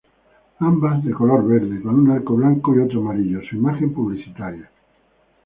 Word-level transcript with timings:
Ambas 0.57 1.03
de 1.03 1.11
color 1.13 1.47
verde, 1.47 1.79
con 1.79 1.93
un 1.93 2.09
arco 2.09 2.33
blanco 2.35 2.73
y 2.75 2.79
otro 2.79 3.01
amarillo, 3.01 3.39
su 3.47 3.55
imagen 3.55 3.93
publicitaria. 3.93 4.71